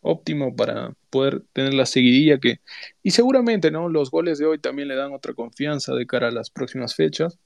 óptimo 0.00 0.56
para 0.56 0.92
poder 1.08 1.42
tener 1.52 1.74
la 1.74 1.86
seguidilla 1.86 2.38
que 2.40 2.60
y 3.02 3.10
seguramente 3.12 3.70
no 3.70 3.88
los 3.88 4.10
goles 4.10 4.38
de 4.38 4.46
hoy 4.46 4.58
también 4.58 4.88
le 4.88 4.96
dan 4.96 5.12
otra 5.12 5.34
confianza 5.34 5.94
de 5.94 6.06
cara 6.06 6.28
a 6.28 6.30
las 6.32 6.50
próximas 6.50 6.94
fechas 6.94 7.38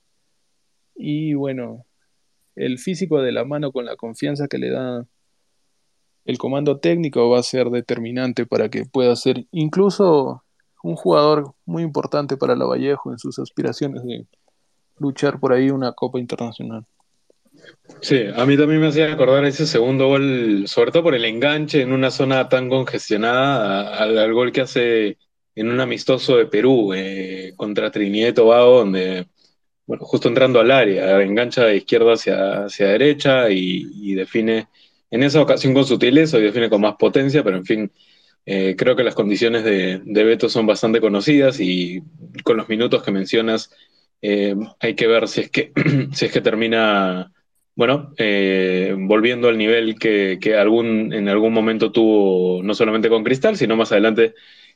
y 0.94 1.34
bueno 1.34 1.84
el 2.56 2.78
físico 2.78 3.20
de 3.20 3.32
la 3.32 3.44
mano 3.44 3.72
con 3.72 3.84
la 3.84 3.96
confianza 3.96 4.48
que 4.48 4.58
le 4.58 4.70
da 4.70 5.06
el 6.24 6.38
comando 6.38 6.78
técnico 6.78 7.28
va 7.28 7.40
a 7.40 7.42
ser 7.42 7.70
determinante 7.70 8.46
para 8.46 8.68
que 8.68 8.84
pueda 8.86 9.14
ser 9.16 9.46
incluso 9.50 10.42
un 10.82 10.96
jugador 10.96 11.54
muy 11.64 11.82
importante 11.82 12.36
para 12.36 12.56
la 12.56 12.64
Vallejo 12.64 13.10
en 13.12 13.18
sus 13.18 13.38
aspiraciones 13.38 14.04
de 14.04 14.26
luchar 14.98 15.40
por 15.40 15.52
ahí 15.52 15.70
una 15.70 15.92
Copa 15.92 16.18
Internacional. 16.18 16.84
Sí, 18.00 18.24
a 18.34 18.44
mí 18.44 18.56
también 18.56 18.80
me 18.80 18.88
hacía 18.88 19.12
acordar 19.12 19.44
ese 19.44 19.66
segundo 19.66 20.08
gol, 20.08 20.64
sobre 20.66 20.92
todo 20.92 21.04
por 21.04 21.14
el 21.14 21.24
enganche 21.24 21.80
en 21.80 21.92
una 21.92 22.10
zona 22.10 22.48
tan 22.48 22.68
congestionada, 22.68 23.96
al, 23.96 24.34
gol 24.34 24.52
que 24.52 24.60
hace 24.60 25.18
en 25.54 25.70
un 25.70 25.80
amistoso 25.80 26.36
de 26.36 26.46
Perú 26.46 26.92
eh, 26.94 27.54
contra 27.56 27.90
Trinidad 27.90 28.28
y 28.28 28.34
Tobago, 28.34 28.78
donde, 28.78 29.28
bueno, 29.86 30.04
justo 30.04 30.28
entrando 30.28 30.60
al 30.60 30.70
área, 30.70 31.20
engancha 31.22 31.64
de 31.64 31.76
izquierda 31.76 32.14
hacia, 32.14 32.64
hacia 32.64 32.88
derecha 32.88 33.50
y, 33.50 34.14
define, 34.14 34.68
en 35.10 35.22
esa 35.22 35.42
ocasión 35.42 35.74
con 35.74 35.84
sutileza 35.84 36.38
y 36.38 36.42
define 36.42 36.70
con 36.70 36.80
más 36.80 36.96
potencia, 36.96 37.42
pero 37.44 37.56
en 37.56 37.64
fin, 37.66 37.92
eh, 38.46 38.74
creo 38.76 38.96
que 38.96 39.04
las 39.04 39.14
condiciones 39.14 39.64
de, 39.64 40.00
de 40.04 40.24
Beto 40.24 40.48
son 40.48 40.66
bastante 40.66 41.00
conocidas 41.00 41.60
y 41.60 42.02
con 42.44 42.56
los 42.56 42.68
minutos 42.68 43.02
que 43.02 43.10
mencionas, 43.12 43.70
eh, 44.22 44.54
hay 44.80 44.94
que 44.94 45.06
ver 45.06 45.28
si 45.28 45.42
es 45.42 45.50
que, 45.50 45.72
si 46.12 46.26
es 46.26 46.32
que 46.32 46.40
termina 46.40 47.30
bueno, 47.76 48.12
eh, 48.18 48.94
volviendo 48.96 49.48
al 49.48 49.58
nivel 49.58 49.98
que, 49.98 50.38
algún, 50.56 51.12
en 51.12 51.28
algún 51.28 51.52
momento 51.52 51.90
tuvo, 51.90 52.62
no 52.62 52.74
solamente 52.74 53.08
con 53.08 53.24
Cristal, 53.24 53.56
sino 53.56 53.76
más 53.76 53.90
adelante 53.92 54.34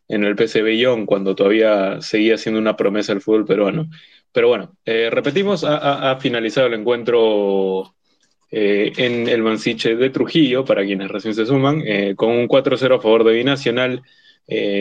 en 0.08 0.24
el 0.24 0.36
PSV 0.36 0.76
Young, 0.76 1.06
cuando 1.06 1.34
todavía 1.36 2.00
seguía 2.00 2.36
siendo 2.38 2.60
una 2.60 2.76
promesa 2.76 3.12
el 3.12 3.20
fútbol 3.20 3.44
peruano. 3.44 3.88
Pero 4.32 4.48
bueno, 4.48 4.76
eh, 4.84 5.08
repetimos, 5.10 5.64
ha, 5.64 6.16
finalizado 6.20 6.66
el 6.66 6.74
encuentro 6.74 7.94
eh, 8.50 8.92
en 8.96 9.28
el 9.28 9.42
Mansiche 9.42 9.96
de 9.96 10.10
Trujillo, 10.10 10.64
para 10.64 10.84
quienes 10.84 11.08
recién 11.08 11.34
se 11.34 11.46
suman, 11.46 11.82
con 12.16 12.30
un 12.30 12.48
4-0 12.48 12.96
a 12.96 13.00
favor 13.00 13.24
de 13.24 13.34
Binacional. 13.34 14.02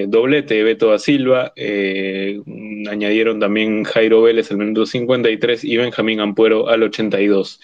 doblete 0.08 0.56
de 0.56 0.64
Beto 0.64 0.92
da 0.92 1.00
Silva, 1.00 1.54
añadieron 2.90 3.40
también 3.40 3.84
Jairo 3.84 4.22
Vélez 4.22 4.52
al 4.52 4.58
minuto 4.58 4.86
53 4.86 5.64
y 5.64 5.78
Benjamín 5.78 6.20
Ampuero 6.20 6.70
al 6.70 6.84
82. 6.84 7.60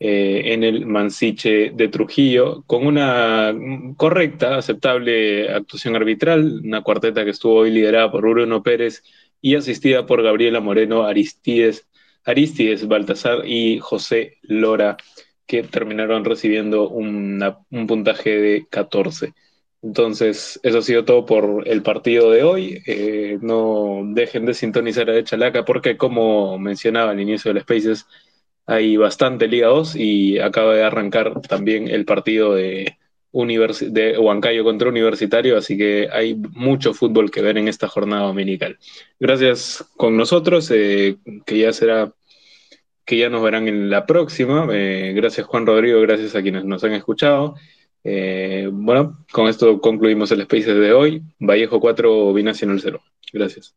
Eh, 0.00 0.52
en 0.54 0.62
el 0.62 0.86
Mansiche 0.86 1.70
de 1.70 1.88
Trujillo, 1.88 2.62
con 2.68 2.86
una 2.86 3.52
correcta, 3.96 4.56
aceptable 4.56 5.50
actuación 5.50 5.96
arbitral, 5.96 6.60
una 6.62 6.82
cuarteta 6.82 7.24
que 7.24 7.30
estuvo 7.32 7.56
hoy 7.56 7.72
liderada 7.72 8.08
por 8.08 8.20
Bruno 8.20 8.62
Pérez 8.62 9.02
y 9.40 9.54
asistida 9.56 10.06
por 10.06 10.22
Gabriela 10.22 10.60
Moreno, 10.60 11.04
Aristides, 11.04 11.88
Aristides 12.24 12.86
Baltasar 12.88 13.46
y 13.46 13.78
José 13.78 14.38
Lora, 14.42 14.96
que 15.46 15.62
terminaron 15.62 16.24
recibiendo 16.24 16.88
un 16.88 17.86
puntaje 17.86 18.38
de 18.38 18.66
14. 18.68 19.32
Entonces, 19.82 20.58
eso 20.62 20.78
ha 20.78 20.82
sido 20.82 21.04
todo 21.04 21.24
por 21.24 21.66
el 21.68 21.82
partido 21.82 22.30
de 22.30 22.42
hoy. 22.42 22.82
Eh, 22.86 23.38
no 23.40 24.02
dejen 24.06 24.44
de 24.44 24.54
sintonizar 24.54 25.08
a 25.10 25.22
Chalaca 25.22 25.64
porque, 25.64 25.96
como 25.96 26.58
mencionaba 26.58 27.12
al 27.12 27.20
inicio 27.20 27.52
del 27.52 27.62
Spaces, 27.62 28.06
hay 28.66 28.96
bastante 28.96 29.48
Liga 29.48 29.68
2 29.68 29.96
y 29.96 30.38
acaba 30.40 30.74
de 30.74 30.82
arrancar 30.84 31.40
también 31.42 31.88
el 31.88 32.04
partido 32.04 32.54
de, 32.54 32.97
de 33.32 34.18
Huancayo 34.18 34.64
contra 34.64 34.88
Universitario, 34.88 35.56
así 35.56 35.76
que 35.76 36.08
hay 36.12 36.34
mucho 36.34 36.94
fútbol 36.94 37.30
que 37.30 37.42
ver 37.42 37.58
en 37.58 37.68
esta 37.68 37.88
jornada 37.88 38.26
dominical. 38.26 38.78
Gracias 39.20 39.84
con 39.96 40.16
nosotros, 40.16 40.70
eh, 40.70 41.16
que 41.46 41.58
ya 41.58 41.72
será 41.72 42.12
que 43.04 43.16
ya 43.16 43.30
nos 43.30 43.42
verán 43.42 43.68
en 43.68 43.88
la 43.88 44.04
próxima. 44.04 44.68
Eh, 44.70 45.12
gracias 45.16 45.46
Juan 45.46 45.66
Rodrigo, 45.66 46.00
gracias 46.02 46.36
a 46.36 46.42
quienes 46.42 46.64
nos 46.64 46.84
han 46.84 46.92
escuchado. 46.92 47.54
Eh, 48.04 48.68
bueno, 48.70 49.24
con 49.32 49.48
esto 49.48 49.80
concluimos 49.80 50.30
el 50.30 50.42
Spaces 50.42 50.76
de 50.78 50.92
hoy. 50.92 51.22
Vallejo 51.38 51.80
4, 51.80 52.32
Binacional 52.34 52.80
0. 52.80 53.00
Gracias. 53.32 53.74